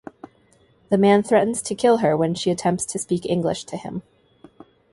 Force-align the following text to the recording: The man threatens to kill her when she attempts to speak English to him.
The 0.89 0.97
man 0.97 1.21
threatens 1.21 1.61
to 1.61 1.75
kill 1.75 1.97
her 1.97 2.17
when 2.17 2.33
she 2.33 2.49
attempts 2.49 2.85
to 2.87 2.97
speak 2.97 3.23
English 3.23 3.65
to 3.65 3.77
him. 3.77 4.01